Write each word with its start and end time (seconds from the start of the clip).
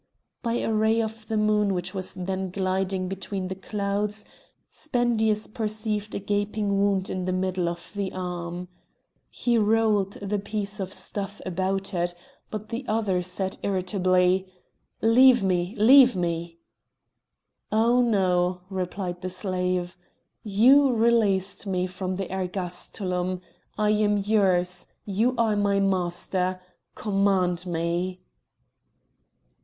By 0.41 0.53
a 0.53 0.73
ray 0.73 0.99
of 0.99 1.27
the 1.27 1.37
moon 1.37 1.75
which 1.75 1.93
was 1.93 2.15
then 2.15 2.49
gliding 2.49 3.07
between 3.07 3.49
the 3.49 3.53
clouds, 3.53 4.25
Spendius 4.67 5.45
perceived 5.45 6.15
a 6.15 6.19
gaping 6.19 6.79
wound 6.81 7.07
in 7.11 7.25
the 7.25 7.31
middle 7.31 7.69
of 7.69 7.93
the 7.93 8.11
arm. 8.11 8.67
He 9.29 9.59
rolled 9.59 10.13
the 10.13 10.39
piece 10.39 10.79
of 10.79 10.91
stuff 10.91 11.39
about 11.45 11.93
it, 11.93 12.15
but 12.49 12.69
the 12.69 12.83
other 12.87 13.21
said 13.21 13.59
irritably, 13.61 14.51
"Leave 15.03 15.43
me! 15.43 15.75
leave 15.77 16.15
me!" 16.15 16.57
"Oh 17.71 18.01
no!" 18.01 18.61
replied 18.71 19.21
the 19.21 19.29
slave. 19.29 19.95
"You 20.41 20.93
released 20.93 21.67
me 21.67 21.85
from 21.85 22.15
the 22.15 22.25
ergastulum. 22.33 23.39
I 23.77 23.91
am 23.91 24.17
yours! 24.17 24.87
you 25.05 25.35
are 25.37 25.55
my 25.55 25.79
master! 25.79 26.59
command 26.95 27.67
me!" 27.67 28.23